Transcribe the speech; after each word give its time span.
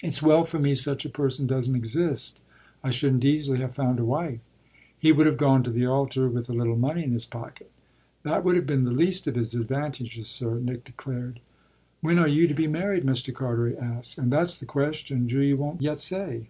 "It's 0.00 0.22
well 0.22 0.42
for 0.44 0.58
me 0.58 0.74
such 0.74 1.04
a 1.04 1.10
person 1.10 1.46
doesn't 1.46 1.74
exist. 1.76 2.40
I 2.82 2.88
shouldn't 2.88 3.26
easily 3.26 3.58
have 3.58 3.74
found 3.74 4.00
a 4.00 4.04
wife." 4.06 4.40
"He 4.98 5.12
would 5.12 5.26
have 5.26 5.36
gone 5.36 5.62
to 5.64 5.70
the 5.70 5.84
altar 5.84 6.30
with 6.30 6.48
a 6.48 6.54
little 6.54 6.76
money 6.78 7.04
in 7.04 7.12
his 7.12 7.26
pocket." 7.26 7.70
"That 8.22 8.42
would 8.42 8.56
have 8.56 8.66
been 8.66 8.84
the 8.84 8.90
least 8.90 9.26
of 9.26 9.34
his 9.34 9.54
advantages, 9.54 10.28
sir," 10.28 10.60
Nick 10.60 10.84
declared. 10.84 11.40
"When 12.00 12.18
are 12.18 12.26
you 12.26 12.48
to 12.48 12.54
be 12.54 12.66
married?" 12.66 13.04
Mr. 13.04 13.34
Carteret 13.34 13.76
asked. 13.76 14.18
"Ah 14.18 14.22
that's 14.24 14.56
the 14.56 14.64
question. 14.64 15.28
Julia 15.28 15.56
won't 15.56 15.82
yet 15.82 15.98
say." 15.98 16.46